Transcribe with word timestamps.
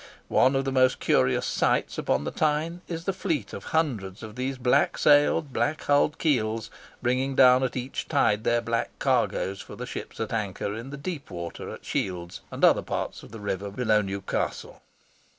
One 0.29 0.55
of 0.55 0.65
the 0.65 0.71
most 0.71 0.99
curious 0.99 1.45
sights 1.45 1.99
upon 1.99 2.23
the 2.23 2.31
Tyne 2.31 2.81
is 2.87 3.03
the 3.03 3.13
fleet 3.13 3.53
of 3.53 3.65
hundreds 3.65 4.23
of 4.23 4.35
these 4.35 4.57
black 4.57 4.97
sailed, 4.97 5.53
black 5.53 5.83
hulled 5.83 6.17
keels, 6.17 6.71
bringing 7.03 7.35
down 7.35 7.61
at 7.63 7.77
each 7.77 8.07
tide 8.07 8.43
their 8.43 8.61
black 8.61 8.97
cargoes 8.97 9.61
for 9.61 9.75
the 9.75 9.85
ships 9.85 10.19
at 10.19 10.33
anchor 10.33 10.73
in 10.73 10.89
the 10.89 10.97
deep 10.97 11.29
water 11.29 11.69
at 11.69 11.85
Shields 11.85 12.41
and 12.49 12.63
other 12.65 12.81
parts 12.81 13.21
of 13.21 13.29
the 13.31 13.39
river 13.39 13.69
below 13.69 14.01
Newcastle. 14.01 14.81